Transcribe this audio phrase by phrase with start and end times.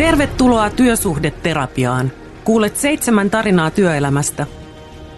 [0.00, 2.12] Tervetuloa työsuhdeterapiaan.
[2.44, 4.46] Kuulet seitsemän tarinaa työelämästä.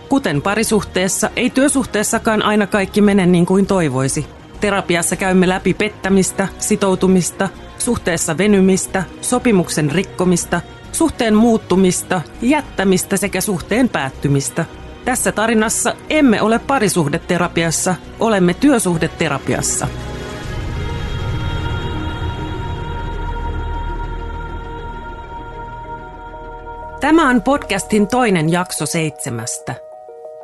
[0.09, 4.27] Kuten parisuhteessa, ei työsuhteessakaan aina kaikki mene niin kuin toivoisi.
[4.61, 7.49] Terapiassa käymme läpi pettämistä, sitoutumista,
[7.79, 10.61] suhteessa venymistä, sopimuksen rikkomista,
[10.93, 14.65] suhteen muuttumista, jättämistä sekä suhteen päättymistä.
[15.05, 19.87] Tässä tarinassa emme ole parisuhdeterapiassa, olemme työsuhdeterapiassa.
[27.03, 29.75] Tämä on podcastin toinen jakso seitsemästä.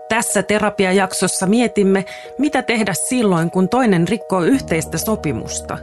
[0.08, 2.04] Tässä terapiajaksossa mietimme,
[2.38, 5.78] mitä tehdä silloin, kun toinen rikkoo yhteistä sopimusta.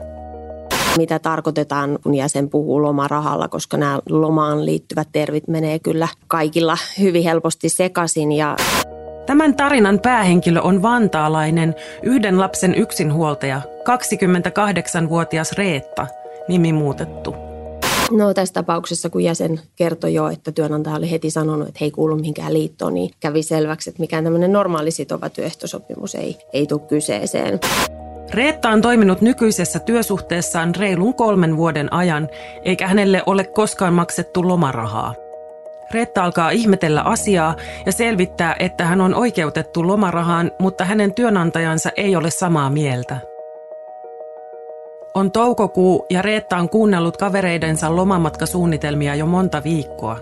[0.97, 7.23] Mitä tarkoitetaan, kun jäsen puhuu lomarahalla, koska nämä lomaan liittyvät tervit menee kyllä kaikilla hyvin
[7.23, 8.31] helposti sekaisin.
[8.31, 8.55] Ja
[9.25, 16.07] Tämän tarinan päähenkilö on vantaalainen, yhden lapsen yksinhuoltaja, 28-vuotias Reetta,
[16.47, 17.44] nimi muutettu.
[18.11, 21.91] No tässä tapauksessa, kun jäsen kertoi jo, että työnantaja oli heti sanonut, että he ei
[21.91, 26.81] kuulu mihinkään liittoon, niin kävi selväksi, että mikään tämmöinen normaali sitova työehtosopimus ei, ei tule
[26.87, 27.59] kyseeseen.
[28.33, 32.29] Reetta on toiminut nykyisessä työsuhteessaan reilun kolmen vuoden ajan,
[32.63, 35.13] eikä hänelle ole koskaan maksettu lomarahaa.
[35.91, 42.15] Reetta alkaa ihmetellä asiaa ja selvittää, että hän on oikeutettu lomarahaan, mutta hänen työnantajansa ei
[42.15, 43.34] ole samaa mieltä.
[45.15, 50.17] On toukokuu ja Reetta on kuunnellut kavereidensa lomamatkasuunnitelmia jo monta viikkoa.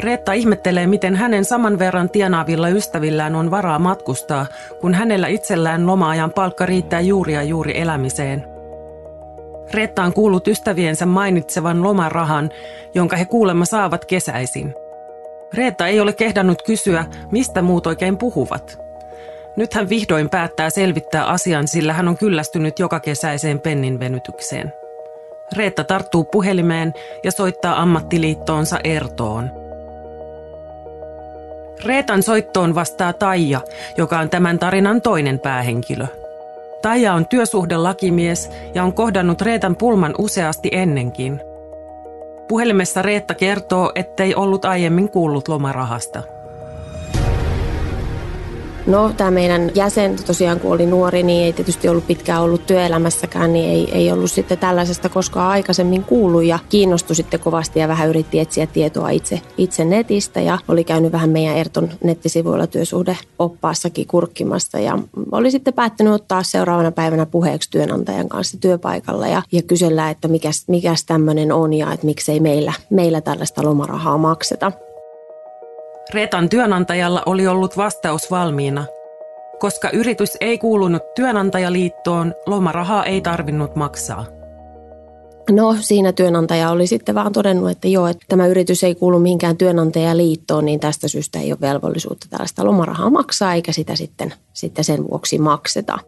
[0.00, 4.46] Reetta ihmettelee, miten hänen saman verran tienaavilla ystävillään on varaa matkustaa,
[4.80, 8.44] kun hänellä itsellään loma-ajan palkka riittää juuri ja juuri elämiseen.
[9.74, 12.50] Reetta on kuullut ystäviensä mainitsevan lomarahan,
[12.94, 14.74] jonka he kuulemma saavat kesäisin.
[15.54, 18.78] Reetta ei ole kehdannut kysyä, mistä muut oikein puhuvat–
[19.56, 24.72] nyt hän vihdoin päättää selvittää asian, sillä hän on kyllästynyt joka kesäiseen pennin venytykseen.
[25.56, 29.50] Reetta tarttuu puhelimeen ja soittaa ammattiliittoonsa Ertoon.
[31.84, 33.60] Reetan soittoon vastaa Taija,
[33.96, 36.06] joka on tämän tarinan toinen päähenkilö.
[36.82, 41.40] Taija on työsuhdelakimies ja on kohdannut Reetan pulman useasti ennenkin.
[42.48, 46.22] Puhelimessa Reetta kertoo, ettei ollut aiemmin kuullut lomarahasta–
[48.88, 53.52] No tämä meidän jäsen tosiaan kun oli nuori, niin ei tietysti ollut pitkään ollut työelämässäkään,
[53.52, 56.44] niin ei, ei ollut sitten tällaisesta koskaan aikaisemmin kuullut.
[56.44, 60.40] Ja kiinnostui sitten kovasti ja vähän yritti etsiä tietoa itse, itse netistä.
[60.40, 64.78] Ja oli käynyt vähän meidän Erton nettisivuilla työsuhdeoppaassakin kurkkimassa.
[64.78, 64.98] Ja
[65.32, 70.64] oli sitten päättänyt ottaa seuraavana päivänä puheeksi työnantajan kanssa työpaikalla ja, ja kysellä, että mikäs,
[70.68, 74.72] mikäs tämmöinen on ja että miksei meillä, meillä tällaista lomarahaa makseta.
[76.14, 78.84] Reetan työnantajalla oli ollut vastaus valmiina.
[79.58, 84.26] Koska yritys ei kuulunut työnantajaliittoon, lomarahaa ei tarvinnut maksaa.
[85.50, 89.56] No siinä työnantaja oli sitten vaan todennut, että joo, että tämä yritys ei kuulu mihinkään
[89.56, 95.10] työnantajaliittoon, niin tästä syystä ei ole velvollisuutta tällaista lomarahaa maksaa, eikä sitä sitten, sitten sen
[95.10, 95.98] vuoksi makseta.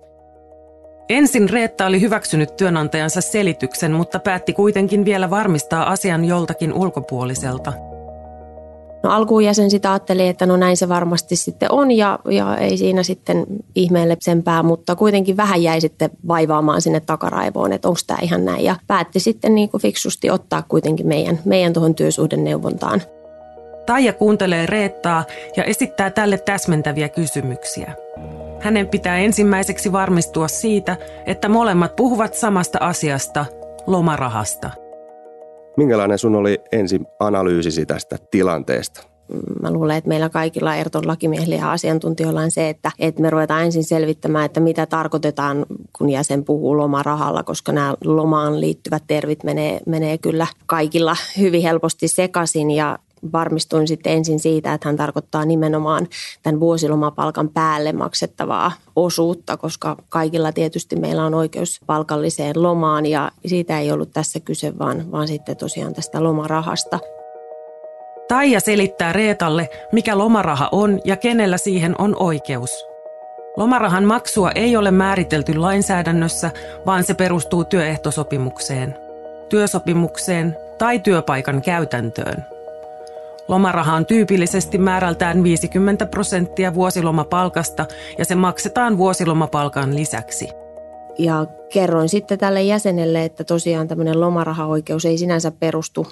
[1.09, 7.73] Ensin Reetta oli hyväksynyt työnantajansa selityksen, mutta päätti kuitenkin vielä varmistaa asian joltakin ulkopuoliselta–
[9.03, 12.77] No alkuun jäsen sitä ajatteli, että no näin se varmasti sitten on ja, ja ei
[12.77, 18.19] siinä sitten ihmeelle pää, mutta kuitenkin vähän jäi sitten vaivaamaan sinne takaraivoon, että onko tämä
[18.23, 18.65] ihan näin.
[18.65, 23.03] Ja päätti sitten niin kuin fiksusti ottaa kuitenkin meidän, meidän tuohon työsuhdeneuvontaan.
[23.87, 25.25] Taija kuuntelee Reettaa
[25.57, 27.95] ja esittää tälle täsmentäviä kysymyksiä.
[28.61, 30.97] Hänen pitää ensimmäiseksi varmistua siitä,
[31.27, 33.47] että molemmat puhuvat samasta asiasta,
[33.87, 34.71] lomarahasta–
[35.77, 39.11] Minkälainen sun oli ensin analyysisi tästä tilanteesta?
[39.63, 43.65] Mä luulen, että meillä kaikilla Erton lakimiehillä ja asiantuntijoilla on se, että, että me ruvetaan
[43.65, 45.67] ensin selvittämään, että mitä tarkoitetaan,
[45.99, 52.09] kun jäsen puhuu lomarahalla, koska nämä lomaan liittyvät tervit menee, menee kyllä kaikilla hyvin helposti
[52.09, 52.99] sekaisin ja
[53.33, 56.09] varmistuin sitten ensin siitä, että hän tarkoittaa nimenomaan
[56.43, 63.79] tämän vuosilomapalkan päälle maksettavaa osuutta, koska kaikilla tietysti meillä on oikeus palkalliseen lomaan ja siitä
[63.79, 66.99] ei ollut tässä kyse, vaan, vaan sitten tosiaan tästä lomarahasta.
[68.29, 72.71] Taija selittää Reetalle, mikä lomaraha on ja kenellä siihen on oikeus.
[73.57, 76.51] Lomarahan maksua ei ole määritelty lainsäädännössä,
[76.87, 78.97] vaan se perustuu työehtosopimukseen,
[79.49, 82.50] työsopimukseen tai työpaikan käytäntöön.
[83.51, 87.87] Lomaraha on tyypillisesti määrältään 50 prosenttia vuosilomapalkasta
[88.19, 90.49] ja se maksetaan vuosilomapalkan lisäksi.
[91.19, 96.07] Ja kerroin sitten tälle jäsenelle, että tosiaan tämmöinen lomarahaoikeus ei sinänsä perustu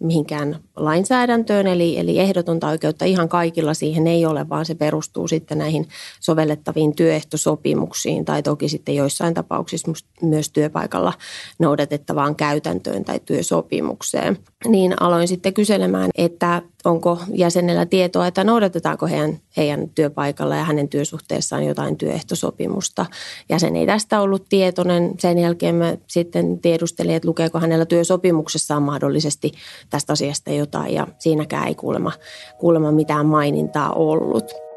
[0.00, 5.58] mihinkään lainsäädäntöön, eli, eli ehdotonta oikeutta ihan kaikilla siihen ei ole, vaan se perustuu sitten
[5.58, 5.88] näihin
[6.20, 9.92] sovellettaviin työehtosopimuksiin tai toki sitten joissain tapauksissa
[10.22, 11.12] myös työpaikalla
[11.58, 14.38] noudatettavaan käytäntöön tai työsopimukseen.
[14.68, 20.88] Niin aloin sitten kyselemään, että onko jäsenellä tietoa, että noudatetaanko heidän, heidän työpaikalla ja hänen
[20.88, 23.06] työsuhteessaan jotain työehtosopimusta.
[23.48, 25.14] Jäsen ei tästä ollut tietoinen.
[25.18, 29.52] Sen jälkeen mä sitten tiedustelin, että lukeeko hänellä työsopimuksessaan mahdollisesti
[29.90, 32.12] tästä asiasta jotain ja siinäkään ei kuulemma,
[32.58, 34.67] kuulemma mitään mainintaa ollut.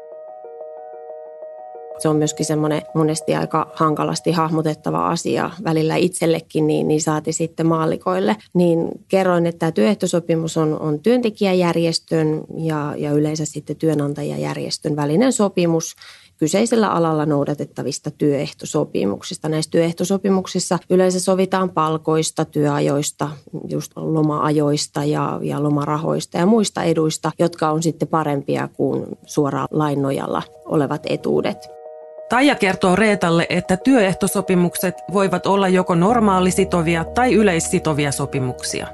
[2.02, 7.66] Se on myöskin semmoinen monesti aika hankalasti hahmotettava asia välillä itsellekin, niin, niin saati sitten
[7.66, 8.36] maallikoille.
[8.54, 15.96] Niin kerroin, että tämä työehtosopimus on, on työntekijäjärjestön ja, ja yleensä sitten työnantajajärjestön välinen sopimus,
[16.36, 19.48] kyseisellä alalla noudatettavista työehtosopimuksista.
[19.48, 23.30] Näissä työehtosopimuksissa yleensä sovitaan palkoista, työajoista,
[23.68, 30.02] just loma-ajoista ja, ja lomarahoista ja muista eduista, jotka on sitten parempia kuin suoraan lain
[30.02, 31.82] nojalla olevat etuudet.
[32.32, 38.86] Taija kertoo Reetalle, että työehtosopimukset voivat olla joko normaalisitovia tai yleissitovia sopimuksia.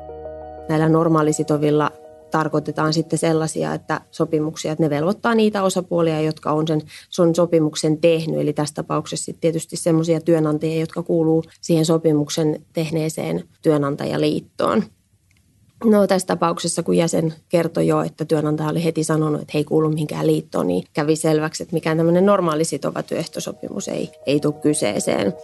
[0.68, 1.90] Näillä normaalisitovilla
[2.30, 7.98] tarkoitetaan sitten sellaisia, että sopimuksia, että ne velvoittaa niitä osapuolia, jotka on sen, sen sopimuksen
[7.98, 8.40] tehnyt.
[8.40, 14.82] Eli tässä tapauksessa tietysti sellaisia työnantajia, jotka kuuluu siihen sopimuksen tehneeseen työnantajaliittoon.
[15.84, 19.64] No tässä tapauksessa, kun jäsen kertoi jo, että työnantaja oli heti sanonut, että he ei
[19.64, 24.54] kuulu mihinkään liittoon, niin kävi selväksi, että mikään tämmöinen normaali sitova työehtosopimus ei, ei tule
[24.62, 25.34] kyseeseen.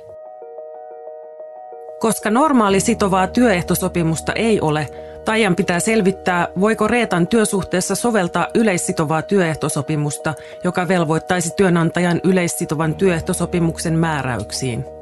[2.00, 4.88] Koska normaali sitovaa työehtosopimusta ei ole,
[5.24, 10.34] Taijan pitää selvittää, voiko Reetan työsuhteessa soveltaa yleissitovaa työehtosopimusta,
[10.64, 14.93] joka velvoittaisi työnantajan yleissitovan työehtosopimuksen määräyksiin.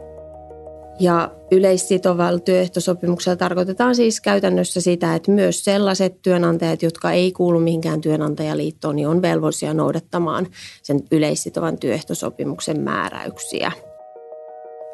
[1.00, 8.00] Ja yleissitovalla työehtosopimuksella tarkoitetaan siis käytännössä sitä, että myös sellaiset työnantajat, jotka ei kuulu mihinkään
[8.00, 10.47] työnantajaliittoon, niin on velvollisia noudattamaan
[10.83, 13.73] sen yleissitovan työehtosopimuksen määräyksiä.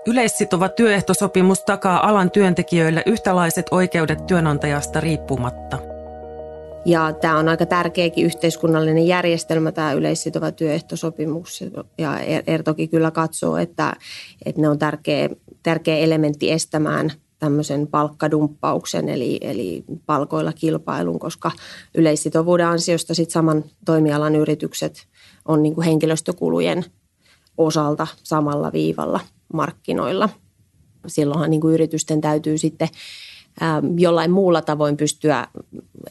[0.06, 5.78] Yleissitova työehtosopimus takaa alan työntekijöille yhtälaiset oikeudet työnantajasta riippumatta.
[6.84, 11.64] Ja tämä on aika tärkeäkin yhteiskunnallinen järjestelmä, tämä yleissitova työehtosopimus.
[11.98, 13.92] Ja Ertoki kyllä katsoo, että,
[14.44, 15.28] että ne on tärkeä,
[15.62, 21.50] tärkeä elementti estämään tämmöisen palkkadumppauksen, eli, eli palkoilla kilpailun, koska
[21.94, 25.06] yleissitovuuden ansiosta sit saman toimialan yritykset
[25.44, 26.84] on niin kuin henkilöstökulujen
[27.58, 29.20] osalta samalla viivalla
[29.52, 30.28] markkinoilla.
[31.06, 32.88] Silloinhan niin kuin yritysten täytyy sitten
[33.96, 35.46] jollain muulla tavoin pystyä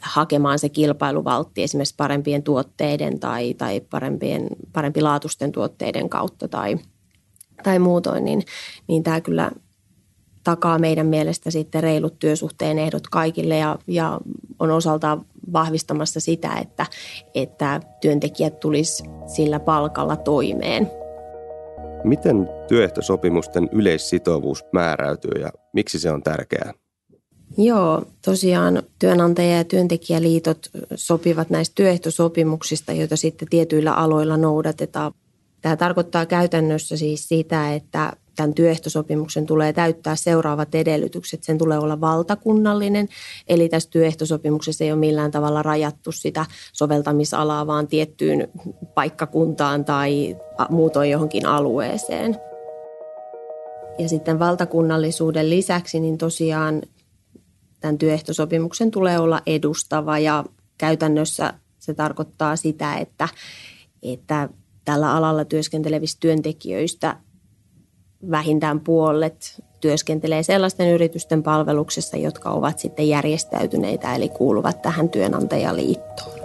[0.01, 6.77] hakemaan se kilpailuvaltti esimerkiksi parempien tuotteiden tai, tai parempien, parempilaatuisten tuotteiden kautta tai,
[7.63, 8.44] tai muutoin, niin,
[8.88, 9.51] niin tämä kyllä
[10.44, 14.19] takaa meidän mielestä sitten reilut työsuhteen ehdot kaikille ja, ja
[14.59, 16.86] on osaltaan vahvistamassa sitä, että,
[17.36, 20.92] että työntekijät tulisi sillä palkalla toimeen.
[22.04, 26.74] Miten työehtosopimusten yleissitovuus määräytyy ja miksi se on tärkeää?
[27.57, 30.59] Joo, tosiaan työnantaja- ja työntekijäliitot
[30.95, 35.12] sopivat näistä työehtosopimuksista, joita sitten tietyillä aloilla noudatetaan.
[35.62, 41.44] Tämä tarkoittaa käytännössä siis sitä, että tämän työehtosopimuksen tulee täyttää seuraavat edellytykset.
[41.44, 43.09] Sen tulee olla valtakunnallinen,
[43.48, 48.48] eli tässä työehtosopimuksessa ei ole millään tavalla rajattu sitä soveltamisalaa, vaan tiettyyn
[48.94, 50.38] paikkakuntaan tai
[50.69, 52.38] muutoin johonkin alueeseen.
[54.00, 56.81] Ja sitten valtakunnallisuuden lisäksi niin tosiaan
[57.80, 60.44] tämän työehtosopimuksen tulee olla edustava ja
[60.78, 63.30] käytännössä se tarkoittaa sitä, että,
[64.04, 64.49] että
[64.87, 67.15] tällä alalla työskentelevistä työntekijöistä
[68.31, 76.39] vähintään puolet työskentelee sellaisten yritysten palveluksessa, jotka ovat sitten järjestäytyneitä eli kuuluvat tähän työnantajaliittoon.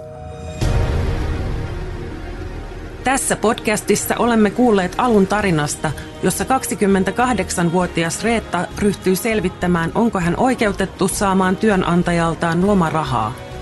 [3.03, 5.91] Tässä podcastissa olemme kuulleet alun tarinasta,
[6.23, 13.52] jossa 28-vuotias Reetta ryhtyy selvittämään, onko hän oikeutettu saamaan työnantajaltaan lomarahaa.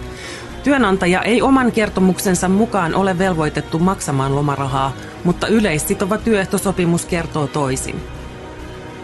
[0.64, 4.92] Työnantaja ei oman kertomuksensa mukaan ole velvoitettu maksamaan lomarahaa,
[5.24, 8.02] mutta yleissitova työehtosopimus kertoo toisin.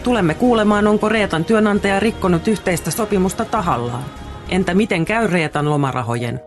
[0.04, 4.06] Tulemme kuulemaan, onko Reetan työnantaja rikkonut yhteistä sopimusta tahallaan.
[4.50, 6.47] Entä miten käy Reetan lomarahojen?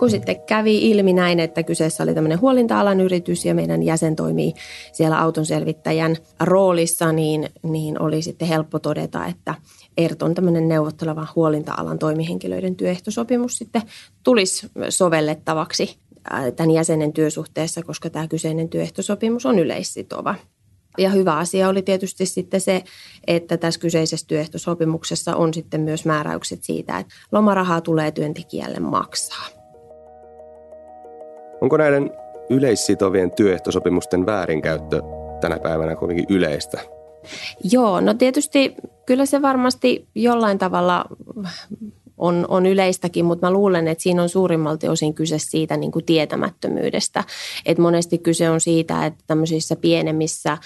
[0.00, 4.54] Kun sitten kävi ilmi näin, että kyseessä oli tämmöinen huolinta-alan yritys ja meidän jäsen toimii
[4.92, 9.54] siellä auton selvittäjän roolissa, niin, niin oli sitten helppo todeta, että
[9.96, 13.82] Erton tämmöinen neuvotteleva huolinta-alan toimihenkilöiden työehtosopimus sitten
[14.22, 15.96] tulisi sovellettavaksi
[16.56, 20.34] tämän jäsenen työsuhteessa, koska tämä kyseinen työehtosopimus on yleissitova.
[20.98, 22.84] Ja hyvä asia oli tietysti sitten se,
[23.26, 29.59] että tässä kyseisessä työehtosopimuksessa on sitten myös määräykset siitä, että lomarahaa tulee työntekijälle maksaa.
[31.60, 32.10] Onko näiden
[32.50, 35.02] yleissitovien työehtosopimusten väärinkäyttö
[35.40, 36.80] tänä päivänä kuitenkin yleistä?
[37.72, 38.74] Joo, no tietysti
[39.06, 41.04] kyllä se varmasti jollain tavalla
[42.18, 46.04] on, on yleistäkin, mutta mä luulen, että siinä on suurimmalti osin kyse siitä niin kuin
[46.04, 47.24] tietämättömyydestä.
[47.66, 50.58] että monesti kyse on siitä, että tämmöisissä pienemmissä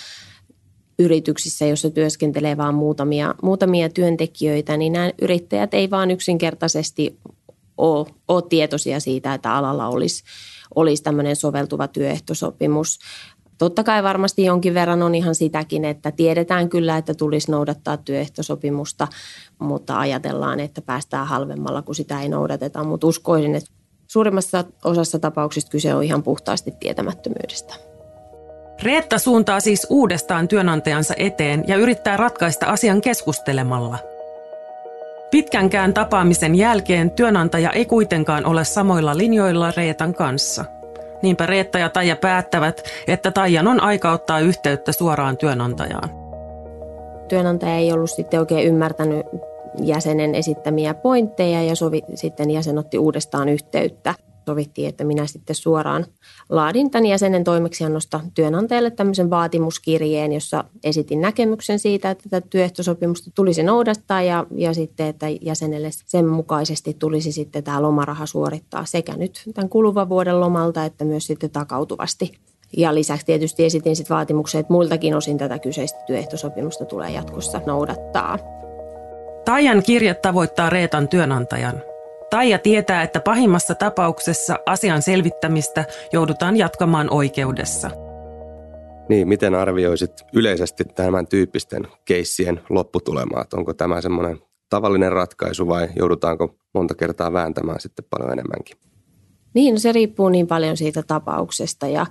[0.99, 7.19] yrityksissä, joissa työskentelee vain muutamia, muutamia työntekijöitä, niin nämä yrittäjät ei vaan yksinkertaisesti
[7.79, 10.25] ole, ole tietoisia siitä, että alalla olisi,
[10.77, 12.99] olisi tämmöinen soveltuva työehtosopimus.
[13.59, 19.09] Totta kai varmasti jonkin verran on ihan sitäkin, että tiedetään kyllä, että tulisi noudattaa työehtosopimusta,
[19.59, 22.85] mutta ajatellaan, että päästään halvemmalla, kun sitä ei noudateta.
[22.85, 23.71] Mutta uskoisin, että
[24.07, 27.75] suurimmassa osassa tapauksista kyse on ihan puhtaasti tietämättömyydestä.
[28.83, 34.14] Reetta suuntaa siis uudestaan työnantajansa eteen ja yrittää ratkaista asian keskustelemalla.
[35.35, 40.65] Pitkänkään tapaamisen jälkeen työnantaja ei kuitenkaan ole samoilla linjoilla Reetan kanssa–
[41.23, 46.11] Niinpä Reetta ja Taija päättävät, että Taijan on aika ottaa yhteyttä suoraan työnantajaan.
[47.29, 49.27] Työnantaja ei ollut sitten oikein ymmärtänyt
[49.81, 54.15] jäsenen esittämiä pointteja ja sovi, sitten jäsen otti uudestaan yhteyttä
[54.47, 56.07] sovittiin, että minä sitten suoraan
[56.49, 63.63] laadin tämän jäsenen toimeksiannosta työnantajalle tämmöisen vaatimuskirjeen, jossa esitin näkemyksen siitä, että tätä työehtosopimusta tulisi
[63.63, 69.43] noudattaa ja, ja sitten, että jäsenelle sen mukaisesti tulisi sitten tämä lomaraha suorittaa sekä nyt
[69.55, 72.33] tämän kuluvan vuoden lomalta että myös sitten takautuvasti.
[72.77, 78.39] Ja lisäksi tietysti esitin sitten vaatimuksen, että muiltakin osin tätä kyseistä työehtosopimusta tulee jatkossa noudattaa.
[79.45, 81.83] Taian kirje tavoittaa Reetan työnantajan–
[82.31, 87.91] Taija tietää, että pahimmassa tapauksessa asian selvittämistä joudutaan jatkamaan oikeudessa.
[89.09, 93.45] Niin, miten arvioisit yleisesti tämän tyyppisten keissien lopputulemaa?
[93.55, 94.39] Onko tämä semmoinen
[94.71, 98.77] tavallinen ratkaisu vai joudutaanko monta kertaa vääntämään sitten paljon enemmänkin?
[99.55, 102.07] Niin, no se riippuu niin paljon siitä tapauksesta ja,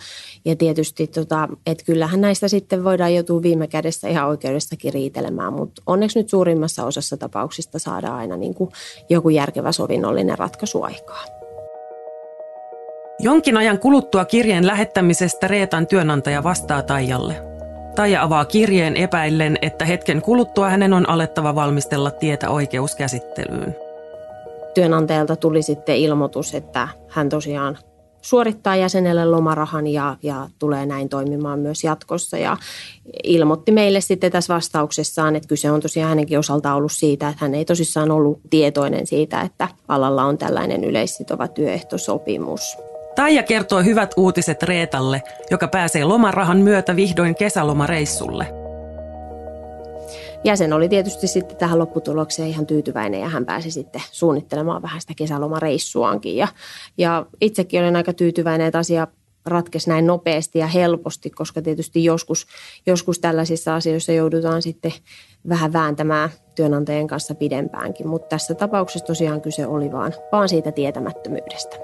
[0.46, 5.82] ja tietysti, tota, että kyllähän näistä sitten voidaan joutua viime kädessä ihan oikeudestakin riitelemään, mutta
[5.86, 8.72] onneksi nyt suurimmassa osassa tapauksista saadaan aina niin kuin
[9.10, 11.24] joku järkevä sovinnollinen ratkaisu aikaa.
[13.20, 17.36] Jonkin ajan kuluttua kirjeen lähettämisestä Reetan työnantaja vastaa Taijalle.
[17.96, 23.76] Taija avaa kirjeen epäillen, että hetken kuluttua hänen on alettava valmistella tietä oikeuskäsittelyyn
[24.74, 27.78] työnantajalta tuli sitten ilmoitus, että hän tosiaan
[28.24, 32.38] suorittaa jäsenelle lomarahan ja, ja tulee näin toimimaan myös jatkossa.
[32.38, 32.58] Ja
[33.24, 37.56] ilmoitti meille sitten tässä vastauksessaan, että kyse on tosiaan hänenkin osalta ollut siitä, että hän
[37.56, 42.78] ei tosissaan ollut tietoinen siitä, että alalla on tällainen yleissitova työehtosopimus.
[43.16, 48.48] Taija kertoo hyvät uutiset Reetalle, joka pääsee lomarahan myötä vihdoin kesälomareissulle–
[50.44, 55.14] jäsen oli tietysti sitten tähän lopputulokseen ihan tyytyväinen ja hän pääsi sitten suunnittelemaan vähän sitä
[55.18, 56.36] kesälomareissuankin.
[56.36, 56.48] Ja,
[56.98, 59.08] ja itsekin olen aika tyytyväinen, että asia
[59.46, 62.48] ratkesi näin nopeasti ja helposti, koska tietysti joskus,
[62.86, 64.92] joskus tällaisissa asioissa joudutaan sitten
[65.50, 71.78] vähän vääntämään työnantajien kanssa pidempäänkin, mutta tässä tapauksessa tosiaan kyse oli vaan, vaan siitä tietämättömyydestä.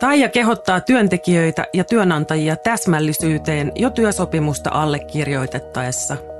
[0.00, 6.16] Taija kehottaa työntekijöitä ja työnantajia täsmällisyyteen jo työsopimusta allekirjoitettaessa–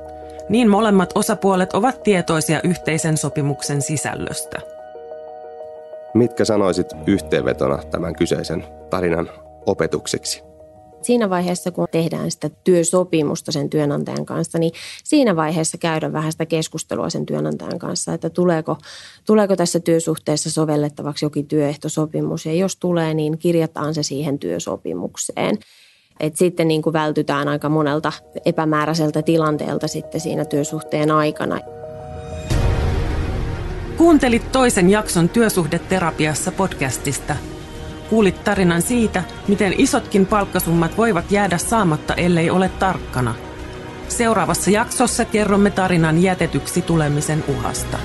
[0.49, 4.59] niin molemmat osapuolet ovat tietoisia yhteisen sopimuksen sisällöstä.
[6.14, 9.31] Mitkä sanoisit yhteenvetona tämän kyseisen tarinan
[9.67, 10.49] opetukseksi?
[11.02, 14.73] Siinä vaiheessa, kun tehdään sitä työsopimusta sen työnantajan kanssa, niin
[15.05, 18.76] siinä vaiheessa käydä vähän sitä keskustelua sen työnantajan kanssa, että tuleeko,
[19.26, 22.47] tuleeko tässä työsuhteessa sovellettavaksi jokin työehtosopimus.
[22.47, 25.59] Ja jos tulee, niin kirjataan se siihen työsopimukseen.
[26.20, 28.12] Et sitten niin kuin vältytään aika monelta
[28.44, 31.58] epämääräiseltä tilanteelta sitten siinä työsuhteen aikana.
[33.96, 37.37] Kuuntelit toisen jakson Työsuhdeterapiassa podcastista.
[38.10, 43.34] Kuulit tarinan siitä, miten isotkin palkkasummat voivat jäädä saamatta, ellei ole tarkkana.
[44.08, 47.98] Seuraavassa jaksossa kerromme tarinan jätetyksi tulemisen uhasta.